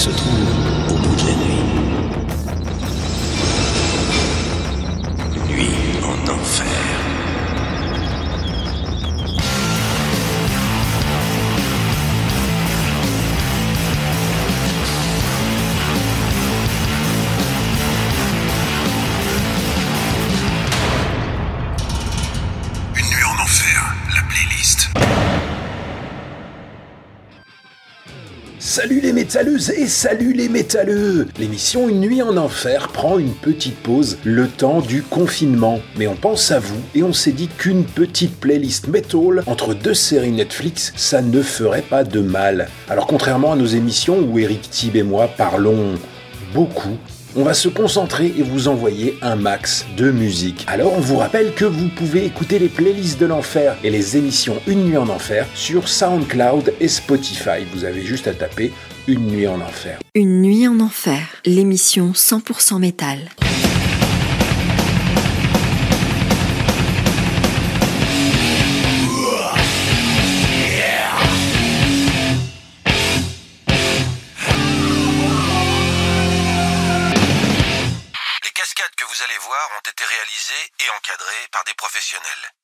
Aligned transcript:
se 0.00 0.08
trouve 0.08 0.59
et 29.48 29.86
salut 29.86 30.34
les 30.34 30.50
métalleux 30.50 31.26
L'émission 31.38 31.88
Une 31.88 32.00
nuit 32.00 32.20
en 32.20 32.36
enfer 32.36 32.88
prend 32.88 33.18
une 33.18 33.32
petite 33.32 33.76
pause 33.76 34.18
le 34.22 34.46
temps 34.46 34.82
du 34.82 35.02
confinement. 35.02 35.80
Mais 35.96 36.06
on 36.06 36.14
pense 36.14 36.50
à 36.50 36.58
vous 36.58 36.78
et 36.94 37.02
on 37.02 37.14
s'est 37.14 37.32
dit 37.32 37.48
qu'une 37.48 37.84
petite 37.84 38.38
playlist 38.38 38.88
metal 38.88 39.42
entre 39.46 39.72
deux 39.72 39.94
séries 39.94 40.32
Netflix, 40.32 40.92
ça 40.94 41.22
ne 41.22 41.40
ferait 41.40 41.80
pas 41.80 42.04
de 42.04 42.20
mal. 42.20 42.68
Alors 42.90 43.06
contrairement 43.06 43.52
à 43.52 43.56
nos 43.56 43.64
émissions 43.64 44.18
où 44.18 44.38
Eric 44.38 44.68
Thib 44.68 44.96
et 44.96 45.02
moi 45.02 45.30
parlons 45.34 45.94
beaucoup, 46.52 46.98
on 47.34 47.42
va 47.42 47.54
se 47.54 47.68
concentrer 47.68 48.34
et 48.36 48.42
vous 48.42 48.68
envoyer 48.68 49.16
un 49.22 49.36
max 49.36 49.86
de 49.96 50.10
musique. 50.10 50.66
Alors 50.66 50.92
on 50.92 51.00
vous 51.00 51.16
rappelle 51.16 51.54
que 51.54 51.64
vous 51.64 51.88
pouvez 51.88 52.26
écouter 52.26 52.58
les 52.58 52.68
playlists 52.68 53.20
de 53.20 53.26
l'enfer 53.26 53.76
et 53.84 53.90
les 53.90 54.18
émissions 54.18 54.56
Une 54.66 54.84
nuit 54.84 54.96
en 54.98 55.08
enfer 55.08 55.46
sur 55.54 55.88
SoundCloud 55.88 56.74
et 56.78 56.88
Spotify. 56.88 57.64
Vous 57.72 57.84
avez 57.84 58.02
juste 58.02 58.26
à 58.26 58.34
taper 58.34 58.72
Une 59.10 59.26
nuit 59.26 59.48
en 59.48 59.60
enfer. 59.60 59.98
Une 60.14 60.40
nuit 60.40 60.68
en 60.68 60.78
enfer, 60.78 61.26
l'émission 61.44 62.12
100% 62.12 62.78
métal. 62.78 63.18
Les 63.18 63.26
cascades 78.54 78.94
que 78.94 79.04
vous 79.04 79.22
allez 79.24 79.38
voir 79.42 79.70
ont 79.74 79.90
été 79.90 80.04
réalisées 80.04 80.70
et 80.78 80.88
encadrées 80.96 81.48
par 81.50 81.64
des 81.64 81.74
professionnels. 81.74 82.54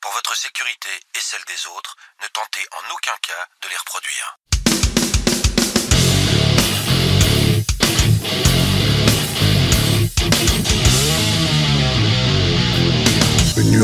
Pour 0.00 0.12
votre 0.12 0.36
sécurité 0.36 0.90
et 1.16 1.20
celle 1.20 1.42
des 1.48 1.66
autres, 1.76 1.96
ne 2.22 2.28
tentez 2.28 2.64
en 2.70 2.94
aucun 2.94 3.16
cas 3.26 3.48
de 3.64 3.68
les 3.68 3.76
reproduire. 3.76 4.38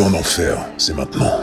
En 0.00 0.14
enfer, 0.14 0.58
c'est 0.76 0.94
maintenant. 0.94 1.40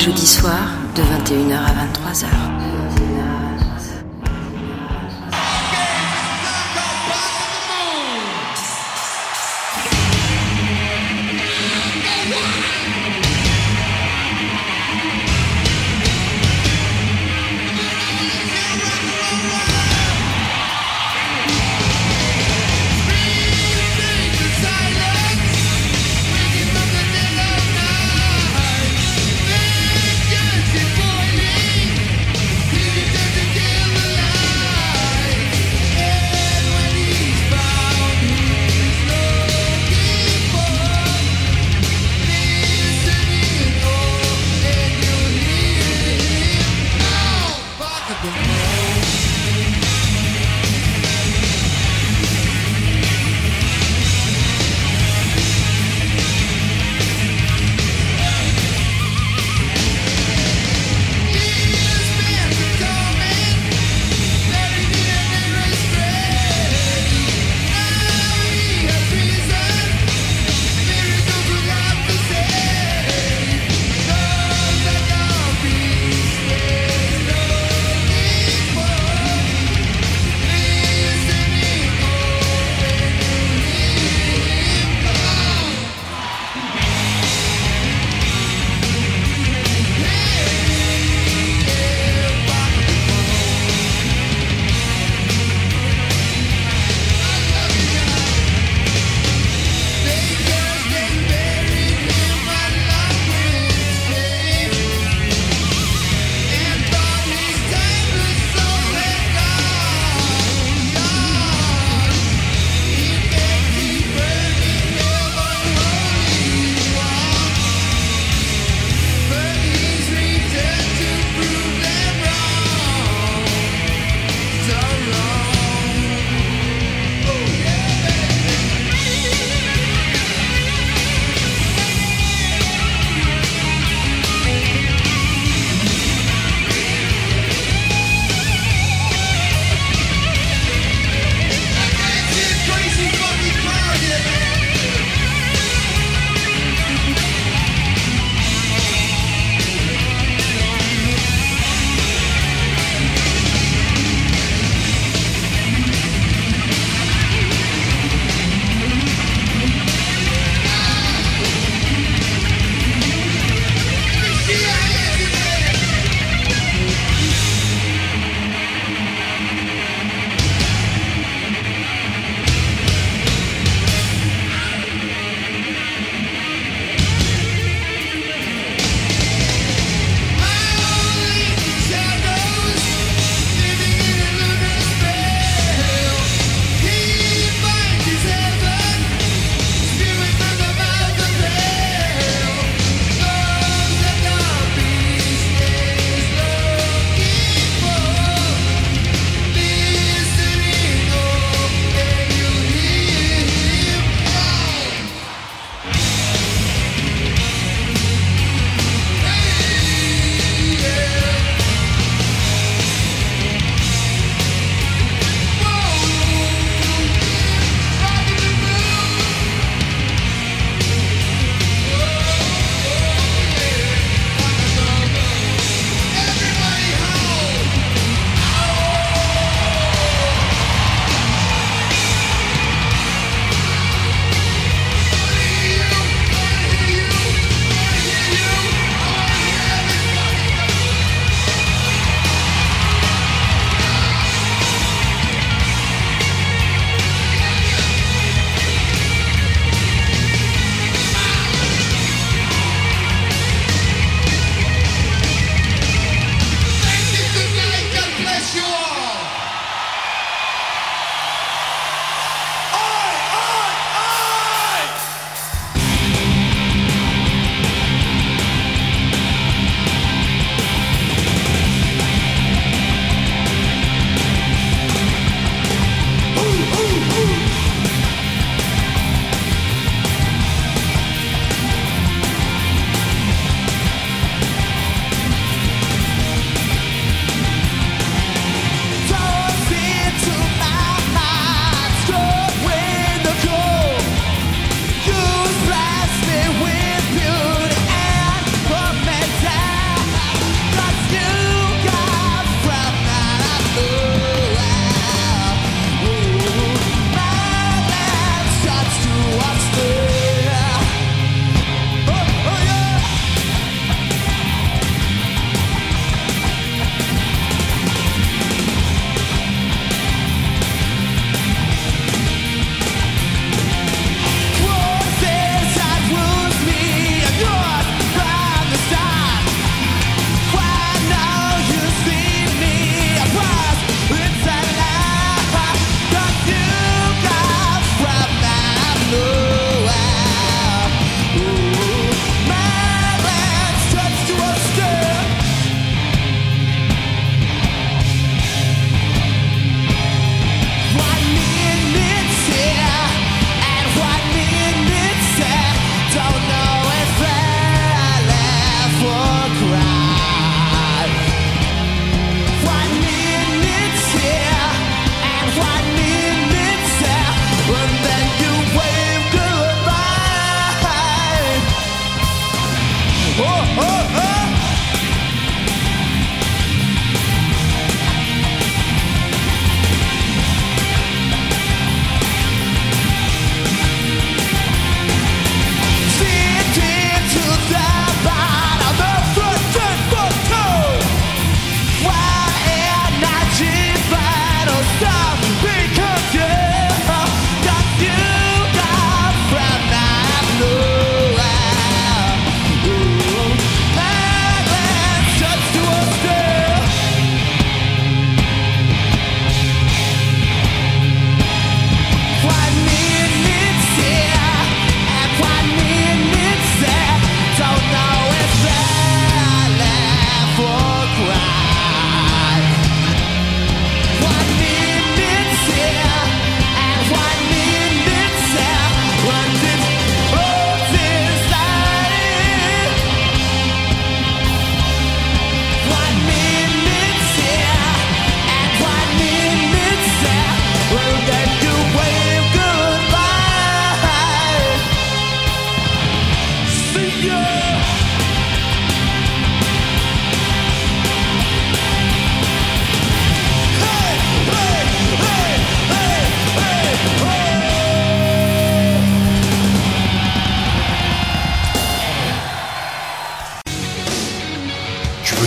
Jeudis 0.00 0.26
soirs 0.26 0.72
de 0.96 1.02
21h 1.02 1.56
à 1.56 1.84
23h. 1.84 2.69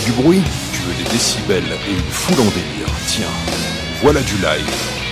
Du 0.00 0.12
bruit 0.12 0.42
Tu 0.72 0.80
veux 0.82 0.94
des 0.94 1.10
décibels 1.10 1.78
et 1.88 1.92
une 1.92 2.10
foule 2.10 2.40
en 2.40 2.50
délire. 2.50 2.88
Tiens, 3.06 3.26
voilà 4.02 4.20
du 4.22 4.34
live. 4.34 5.03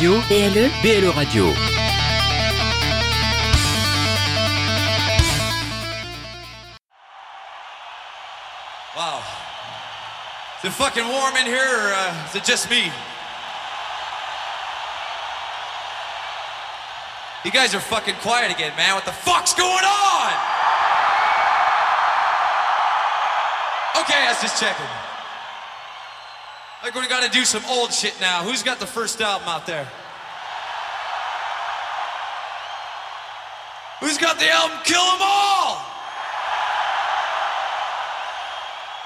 Radio 0.00 0.18
BLE 0.28 0.70
BLE 0.80 1.12
Radio. 1.14 1.44
Wow. 8.96 9.22
Is 10.58 10.64
it 10.64 10.70
fucking 10.72 11.06
warm 11.06 11.36
in 11.36 11.44
here 11.44 11.58
or 11.58 11.92
uh, 11.92 12.26
is 12.30 12.34
it 12.34 12.44
just 12.44 12.70
me? 12.70 12.90
You 17.44 17.50
guys 17.50 17.74
are 17.74 17.80
fucking 17.80 18.14
quiet 18.22 18.50
again, 18.50 18.74
man. 18.78 18.94
What 18.94 19.04
the 19.04 19.12
fuck's 19.12 19.52
going 19.52 19.68
on? 19.68 20.32
Okay, 24.00 24.16
I 24.16 24.28
was 24.30 24.40
just 24.40 24.58
checking. 24.58 25.09
We're 26.90 26.94
gonna 26.94 27.08
gotta 27.08 27.30
do 27.30 27.44
some 27.44 27.62
old 27.66 27.92
shit 27.92 28.20
now. 28.20 28.42
Who's 28.42 28.64
got 28.64 28.80
the 28.80 28.86
first 28.86 29.20
album 29.20 29.46
out 29.46 29.64
there? 29.64 29.84
Who's 34.00 34.18
got 34.18 34.40
the 34.40 34.50
album 34.50 34.76
Kill 34.82 35.00
'Em 35.00 35.18
All? 35.20 35.86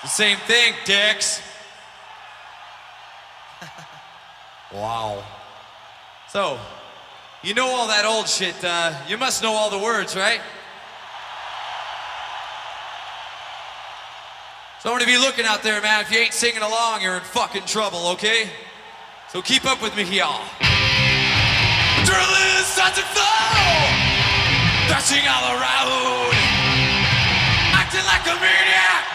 The 0.00 0.08
same 0.08 0.38
thing, 0.46 0.72
dicks. 0.86 1.42
wow. 4.72 5.22
So, 6.30 6.58
you 7.42 7.52
know 7.52 7.66
all 7.66 7.88
that 7.88 8.06
old 8.06 8.30
shit. 8.30 8.64
Uh, 8.64 8.94
you 9.08 9.18
must 9.18 9.42
know 9.42 9.52
all 9.52 9.68
the 9.68 9.78
words, 9.78 10.16
right? 10.16 10.40
So 14.84 14.92
I'm 14.92 14.98
gonna 14.98 15.10
be 15.10 15.16
looking 15.16 15.46
out 15.46 15.62
there, 15.62 15.80
man. 15.80 16.02
If 16.02 16.12
you 16.12 16.18
ain't 16.18 16.34
singing 16.34 16.60
along, 16.60 17.00
you're 17.00 17.16
in 17.16 17.22
fucking 17.22 17.64
trouble, 17.64 18.06
okay? 18.08 18.50
So 19.30 19.40
keep 19.40 19.64
up 19.64 19.80
with 19.80 19.96
me, 19.96 20.02
y'all. 20.02 20.44
Drilling 22.04 22.64
starts 22.68 23.00
to 23.00 23.06
flow, 23.16 23.24
dashing 24.92 25.24
all 25.24 25.56
around, 25.56 26.34
acting 27.72 28.04
like 28.04 28.26
a 28.28 28.36
maniac. 28.38 29.13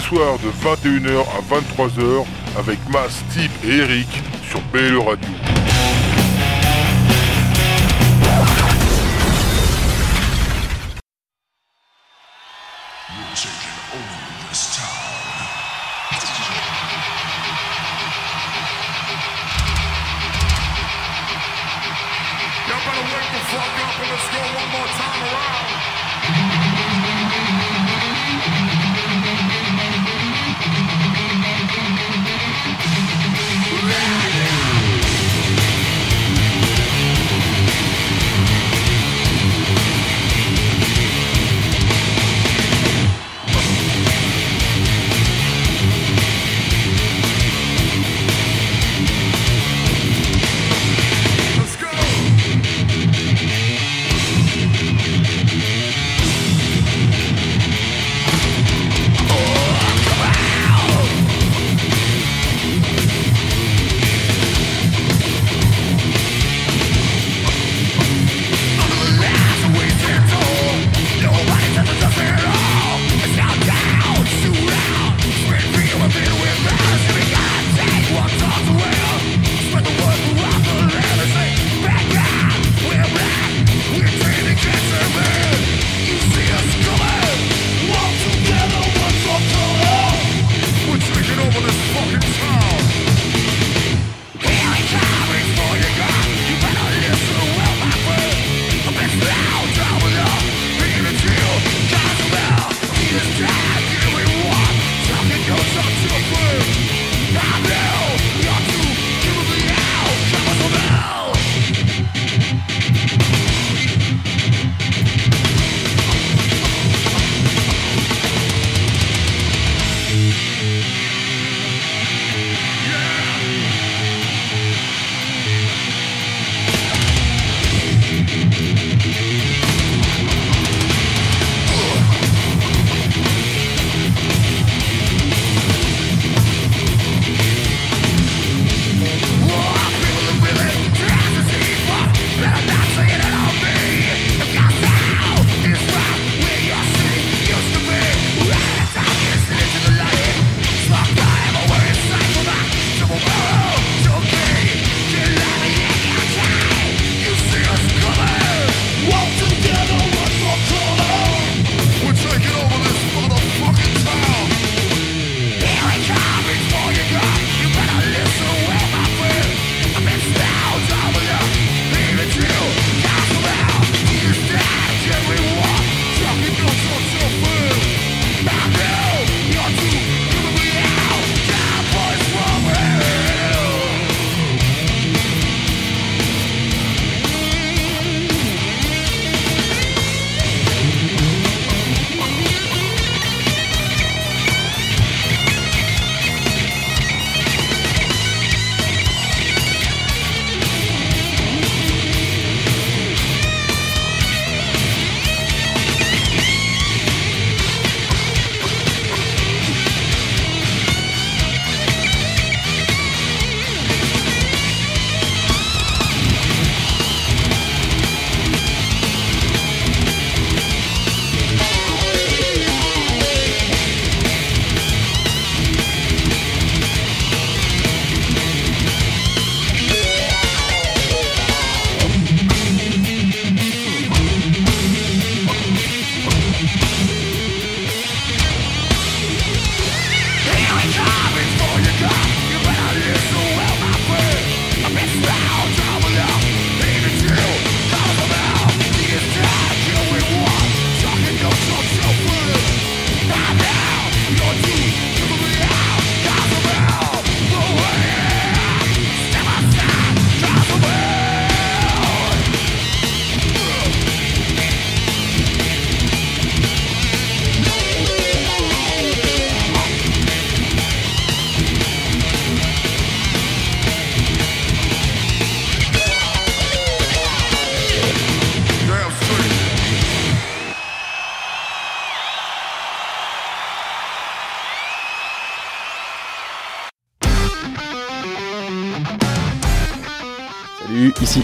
soir 0.00 0.38
de 0.38 0.48
21h 0.50 1.20
à 1.20 1.54
23h 1.54 2.24
avec 2.58 2.78
Mas, 2.90 3.22
Steve 3.30 3.50
et 3.64 3.78
Eric 3.78 4.08
sur 4.48 4.60
BLE 4.72 4.98
Radio. 4.98 5.47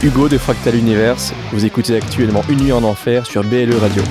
Hugo 0.04 0.28
de 0.28 0.36
Fractal 0.36 0.76
Universe. 0.76 1.32
Vous 1.50 1.64
écoutez 1.64 1.96
actuellement 1.96 2.42
Une 2.50 2.60
nuit 2.60 2.72
en 2.72 2.82
enfer 2.82 3.24
sur 3.24 3.42
BLE 3.42 3.74
Radio. 3.80 4.02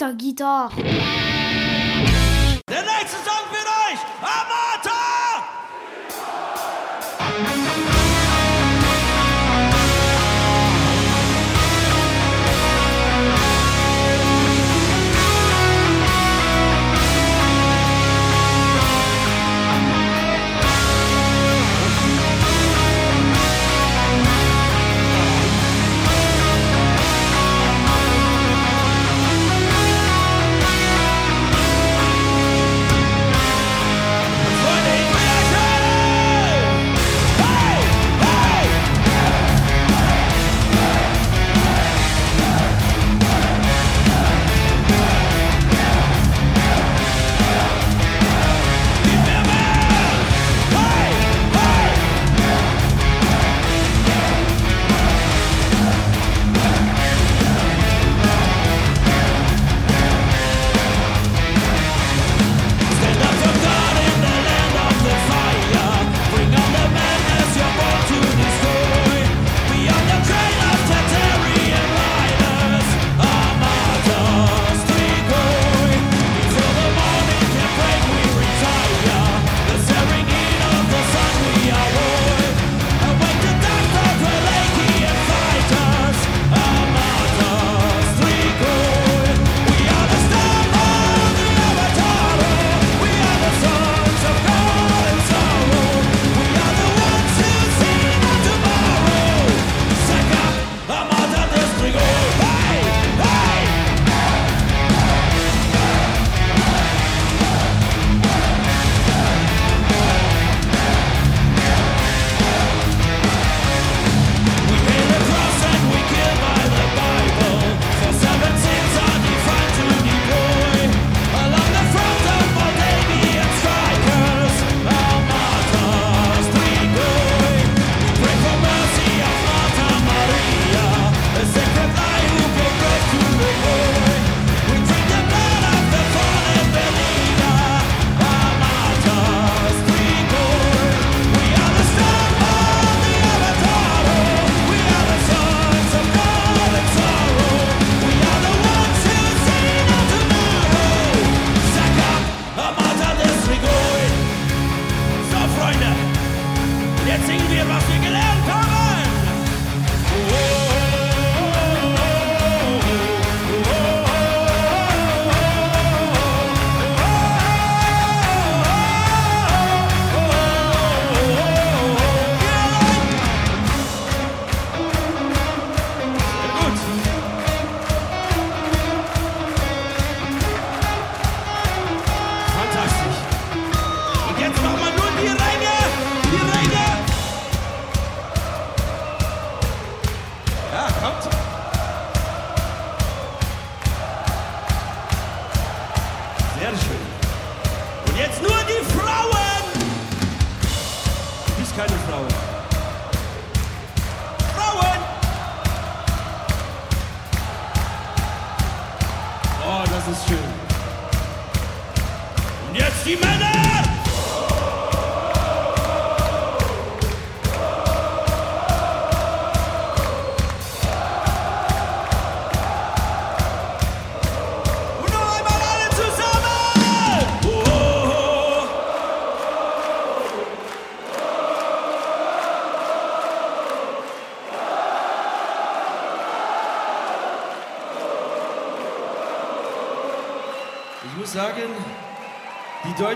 Ta 0.00 0.12
guitare. 0.14 1.39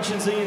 Singen 0.02 0.43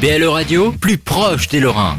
BLE 0.00 0.28
Radio, 0.28 0.72
plus 0.72 0.96
proche 0.96 1.48
des 1.48 1.60
Lorrains. 1.60 1.98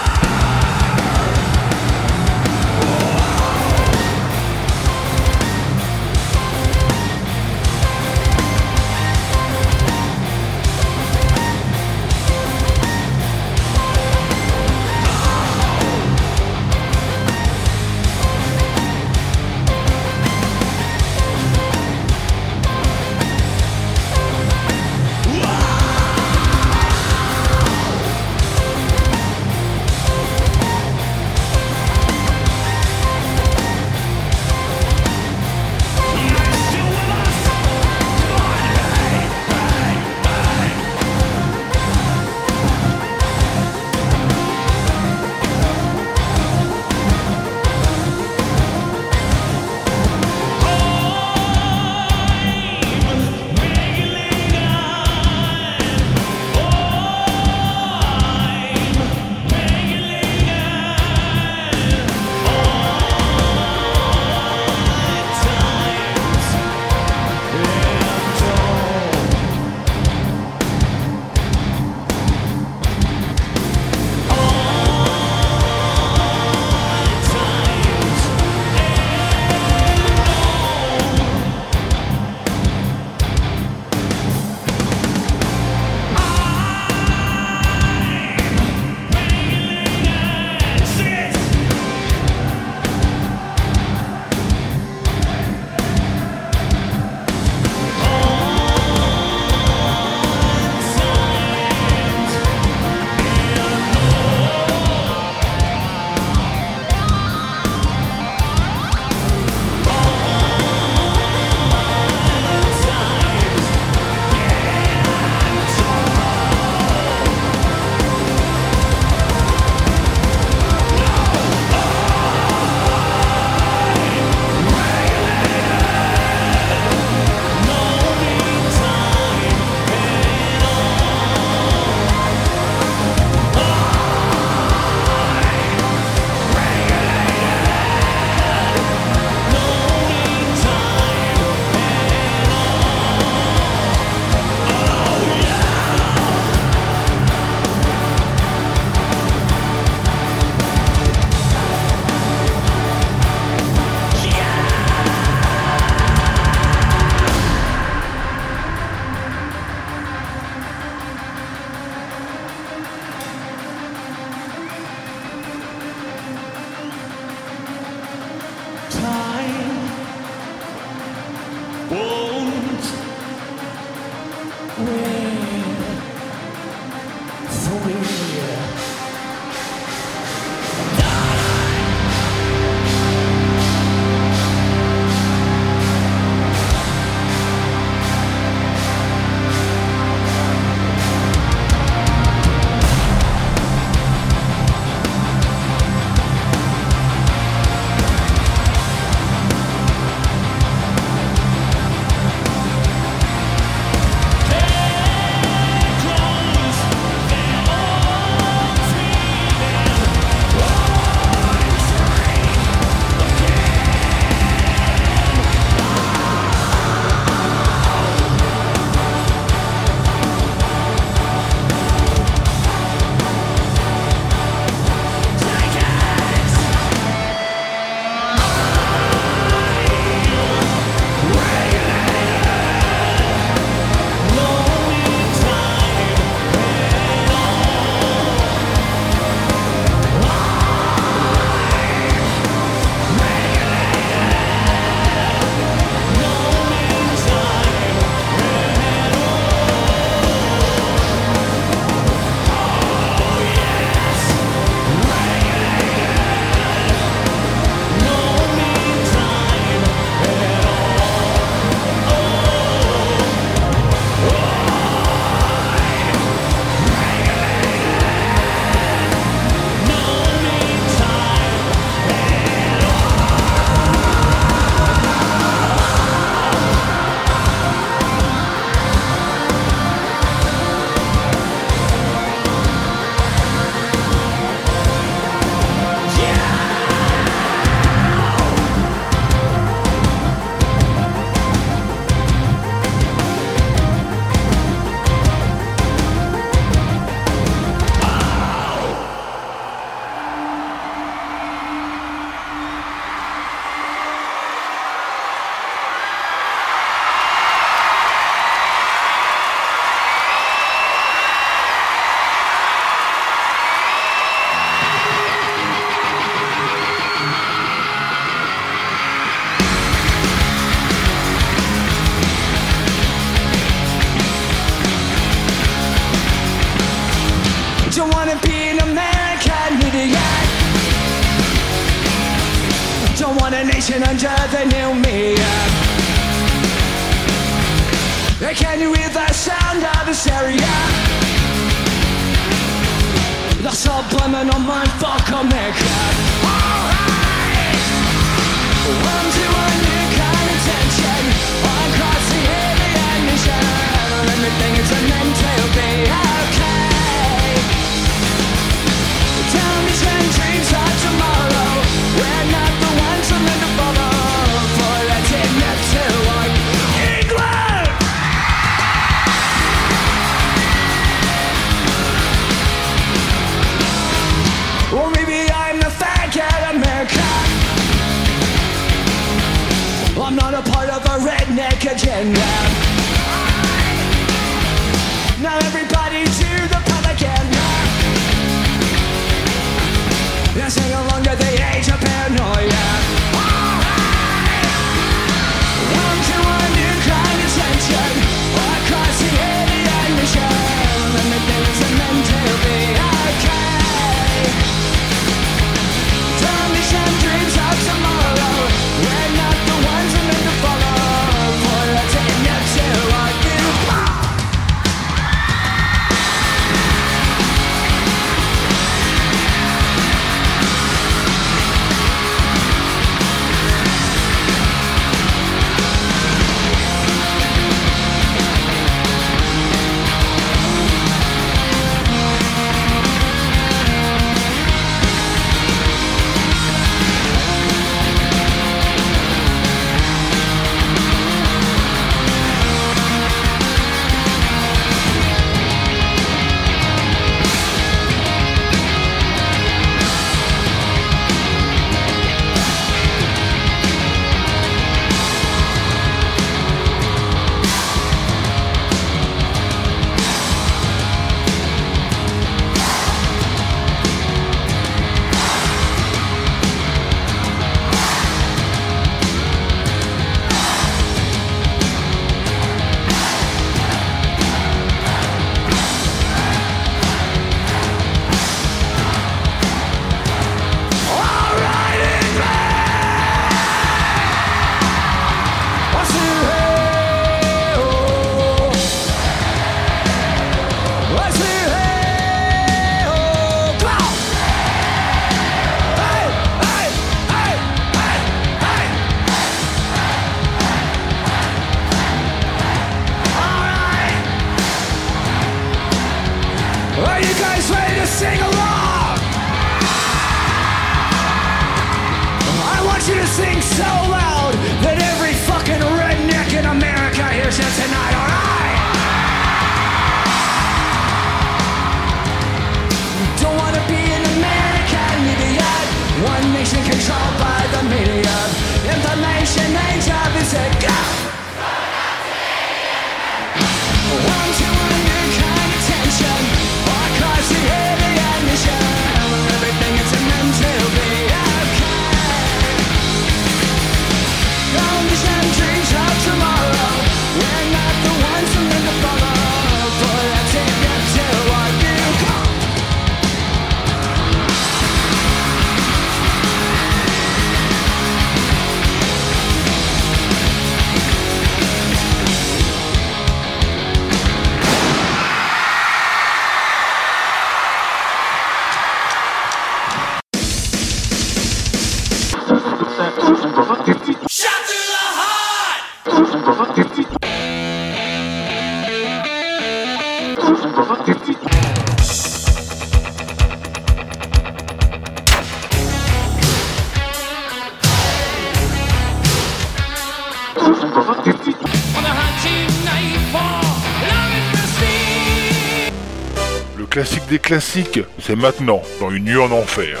classique 596.90 597.26
des 597.28 597.38
classiques, 597.38 598.00
c'est 598.18 598.34
maintenant, 598.34 598.82
dans 599.00 599.10
une 599.10 599.24
nuit 599.24 599.38
en 599.38 599.50
enfer. 599.52 600.00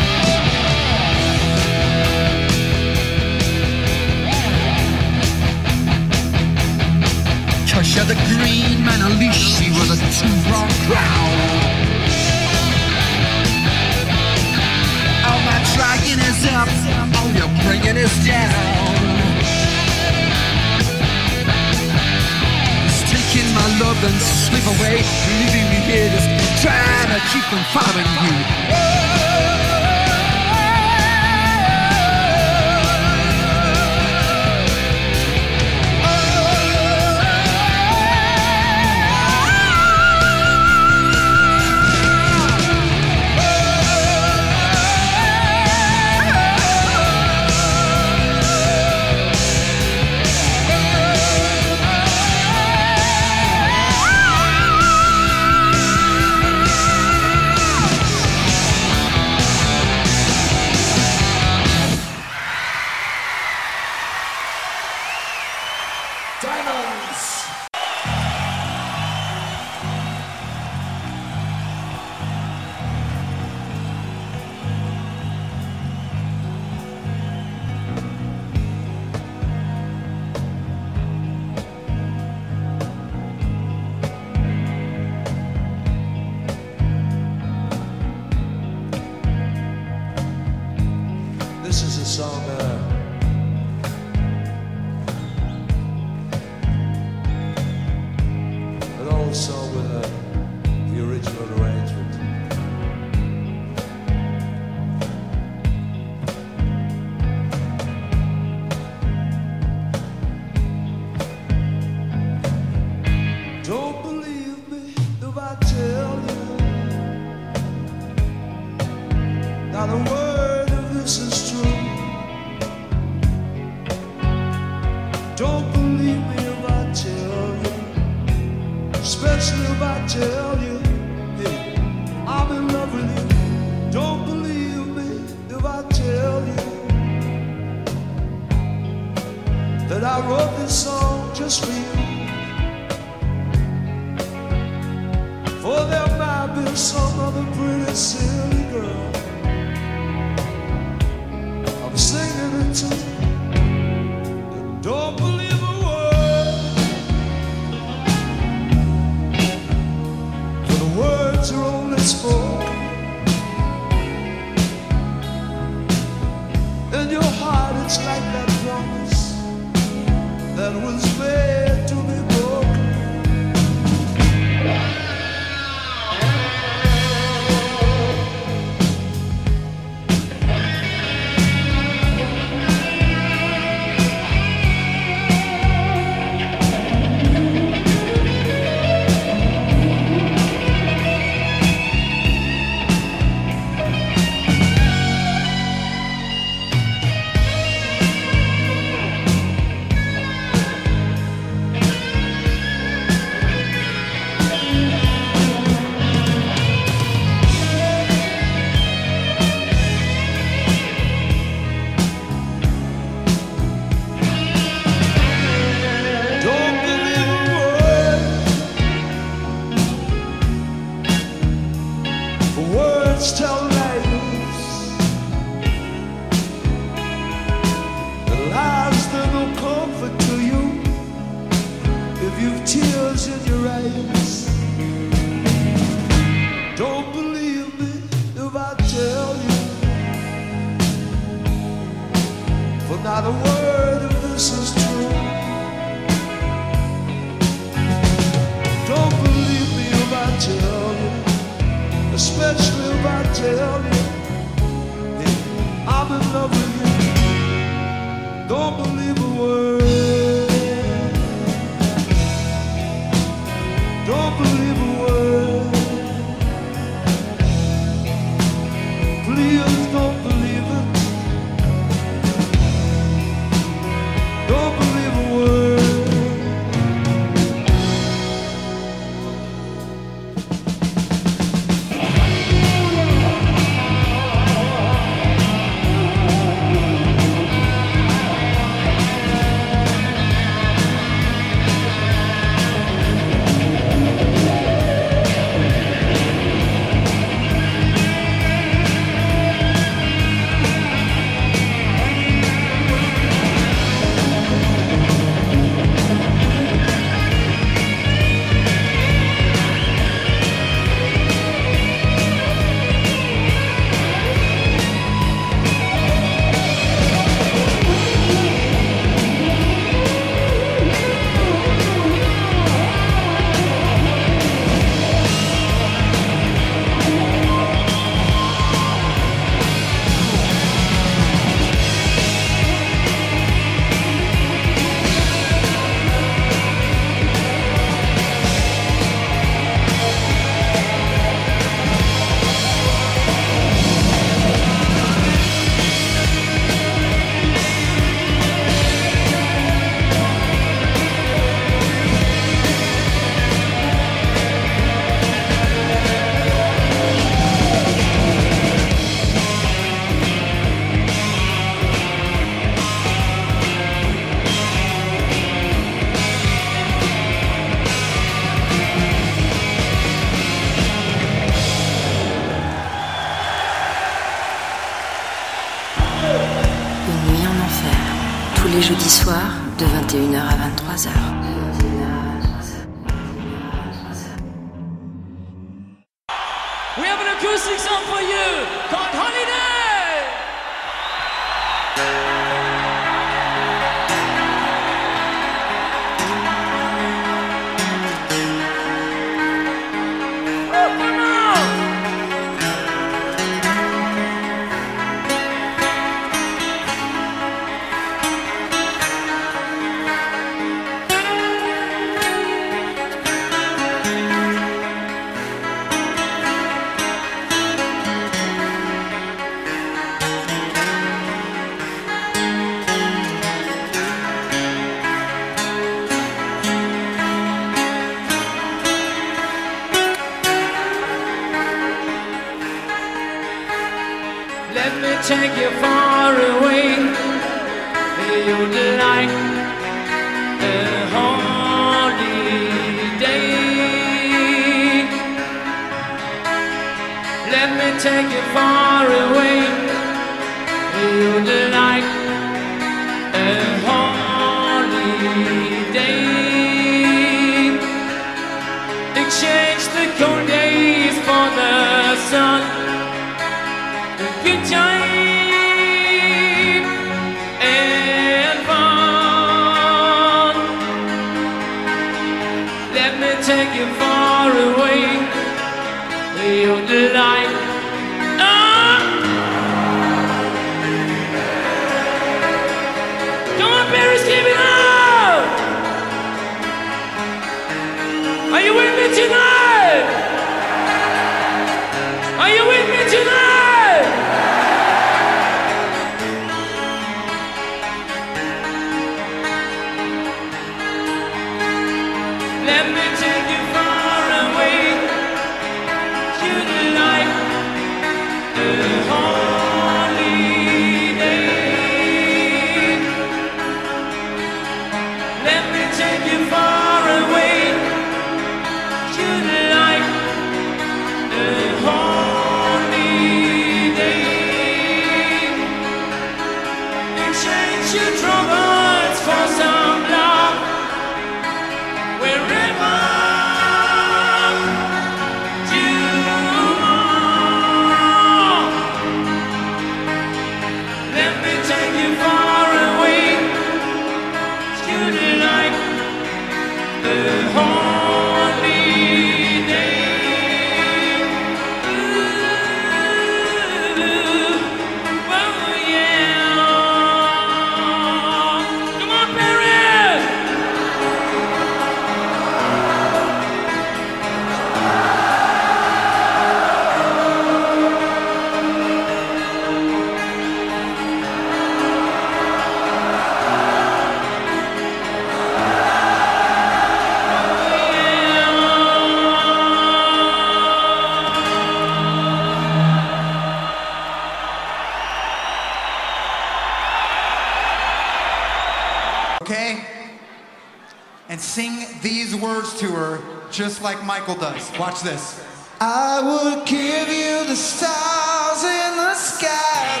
Just 593.52 593.82
like 593.82 594.02
Michael 594.04 594.34
does. 594.34 594.72
Watch 594.78 595.02
this. 595.02 595.44
I 595.80 596.22
would 596.24 596.66
give 596.66 597.08
you 597.08 597.44
the 597.46 597.54
stars 597.54 598.64
in 598.64 598.96
the 598.96 599.14
sky, 599.14 600.00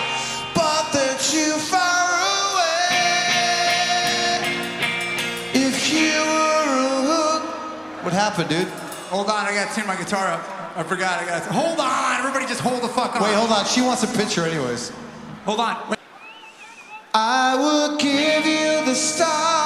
but 0.54 0.90
they're 0.92 1.18
too 1.18 1.52
far 1.68 2.08
away. 2.48 2.88
If 5.52 5.92
you 5.92 6.22
were 6.24 6.80
a 6.80 7.02
hook. 7.12 7.42
What 8.04 8.14
happened, 8.14 8.48
dude? 8.48 8.68
Hold 9.10 9.28
on, 9.28 9.44
I 9.44 9.52
gotta 9.52 9.74
turn 9.74 9.86
my 9.86 9.96
guitar 9.96 10.28
up. 10.28 10.40
I 10.74 10.82
forgot, 10.82 11.20
I 11.20 11.26
gotta. 11.26 11.52
Hold 11.52 11.78
on, 11.78 12.18
everybody 12.18 12.46
just 12.46 12.60
hold 12.60 12.82
the 12.82 12.88
fuck 12.88 13.16
on. 13.16 13.22
Wait, 13.22 13.34
hold 13.34 13.50
on. 13.50 13.66
She 13.66 13.82
wants 13.82 14.02
a 14.02 14.18
picture, 14.18 14.46
anyways. 14.46 14.90
Hold 15.44 15.60
on. 15.60 15.90
Wait. 15.90 15.98
I 17.12 17.56
would 17.60 18.00
give 18.00 18.46
you 18.46 18.86
the 18.86 18.94
stars 18.94 19.61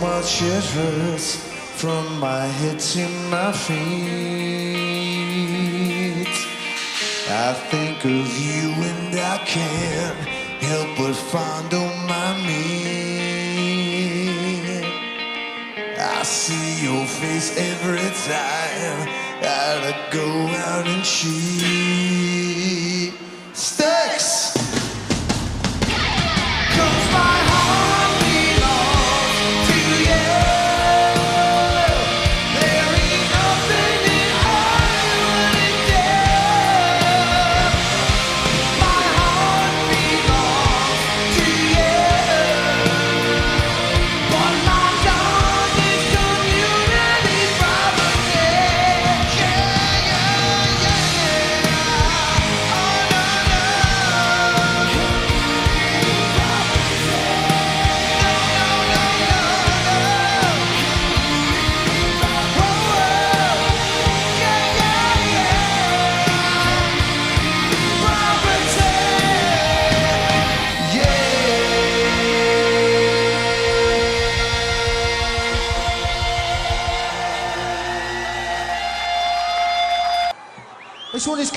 much 0.00 0.42
it 0.42 0.64
hurts 0.64 1.36
from 1.80 2.18
my 2.20 2.46
head 2.46 2.78
to 2.78 3.08
my 3.30 3.52
feet. 3.52 3.78
I 7.30 7.52
think 7.70 8.04
of 8.04 8.38
you 8.38 8.72
and 8.90 9.18
I 9.18 9.38
can't 9.44 10.16
help 10.62 10.96
but 10.98 11.14
fondle 11.14 11.90
my 12.06 12.36
meat. 12.46 12.78
I 15.98 16.22
see 16.22 16.84
your 16.84 17.06
face 17.06 17.56
every 17.58 18.10
time 18.26 19.08
I 19.42 19.94
go 20.12 20.28
out 20.68 20.86
and 20.86 21.04
cheat. 21.04 22.38
Sticks! 23.52 24.37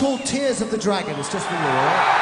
Called 0.02 0.26
Tears 0.26 0.62
of 0.62 0.72
the 0.72 0.80
Dragon. 0.80 1.16
It's 1.20 1.32
just 1.32 1.46
for 1.46 1.54
you, 1.54 2.21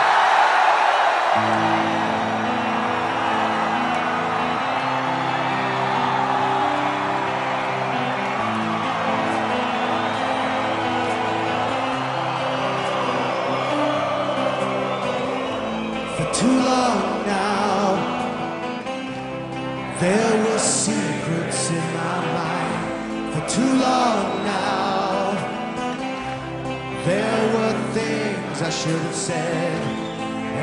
should 28.80 29.02
have 29.02 29.14
said 29.14 29.82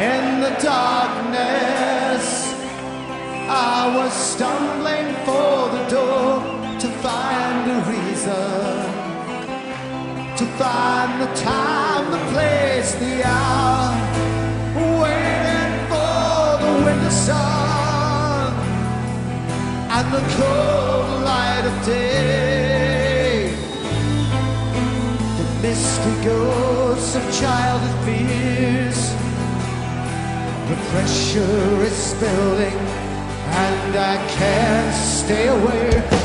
in 0.01 0.41
the 0.41 0.49
darkness 0.63 2.55
I 3.47 3.95
was 3.95 4.11
stumbling 4.11 5.09
for 5.27 5.69
the 5.77 5.85
door 5.97 6.41
to 6.81 6.89
find 7.05 7.71
a 7.71 7.79
reason 7.91 8.97
to 10.39 10.47
find 10.57 11.21
the 11.21 11.31
time, 11.35 12.11
the 12.11 12.23
place, 12.33 12.95
the 12.95 13.23
hour 13.23 13.93
waiting 15.03 15.75
for 15.91 16.57
the 16.65 16.73
winter 16.87 17.11
sun 17.11 18.55
and 19.91 20.15
the 20.15 20.23
cold 20.37 20.86
misty 25.77 26.25
ghosts 26.25 27.17
of 27.17 27.23
childhood 27.41 28.05
fears. 28.07 29.01
The 30.71 30.77
pressure 30.91 31.83
is 31.83 32.15
building, 32.15 32.79
and 33.67 33.97
I 33.97 34.17
can't 34.39 34.95
stay 34.95 35.49
away. 35.49 36.16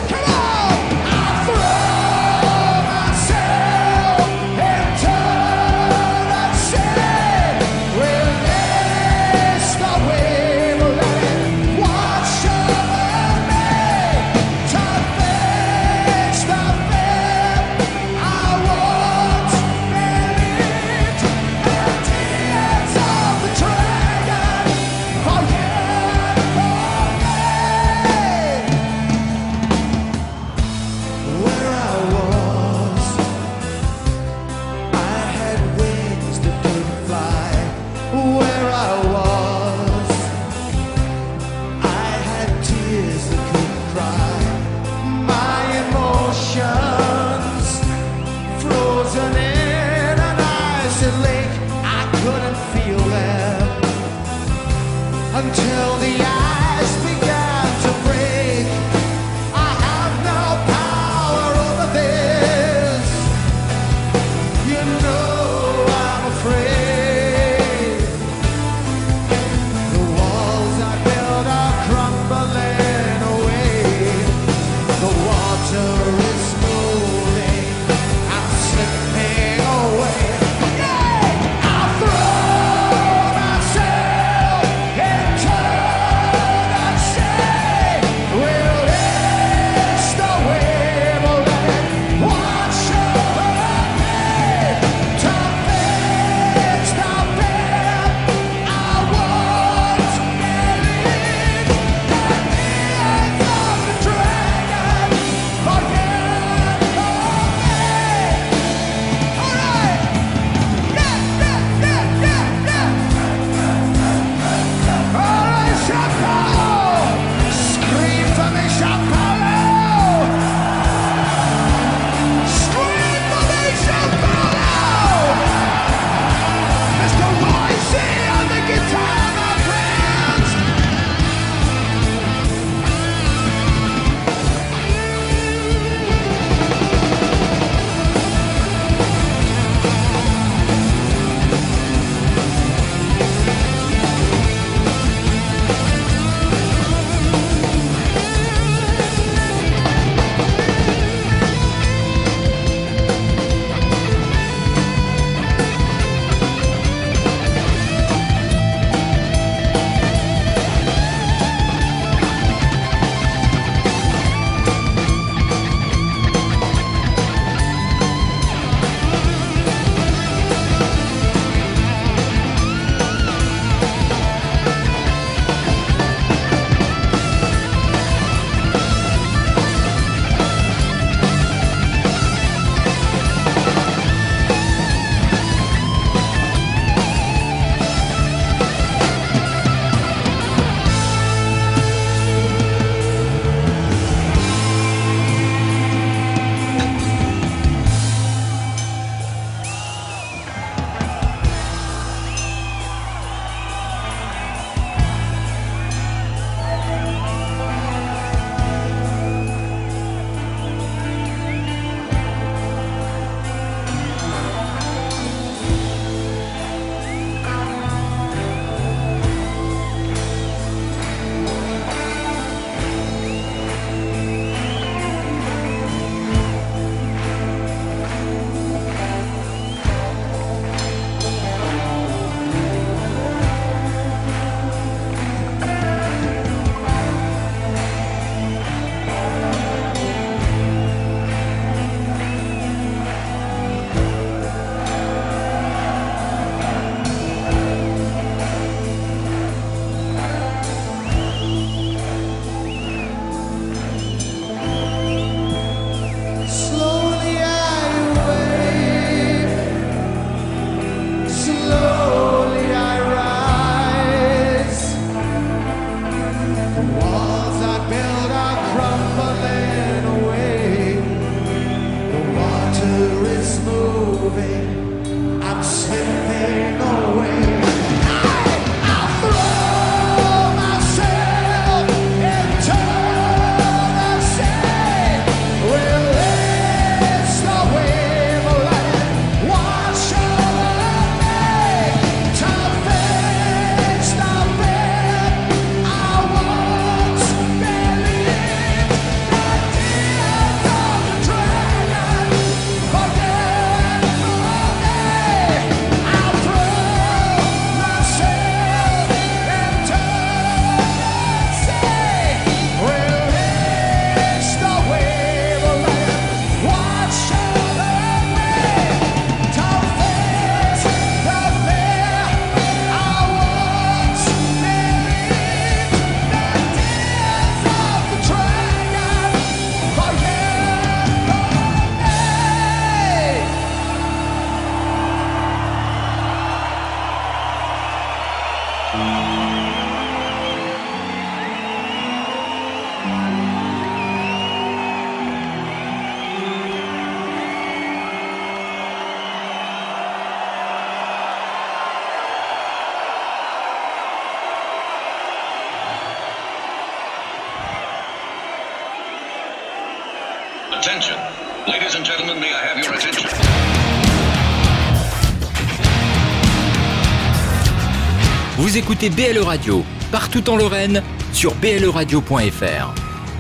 Écoutez 368.92 369.10
BLE 369.10 369.42
Radio, 369.42 369.86
partout 370.12 370.50
en 370.50 370.58
Lorraine, 370.58 371.02
sur 371.32 371.56
bleradio.fr. 371.56 372.94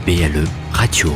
BLE 0.05 0.45
Radio. 0.71 1.11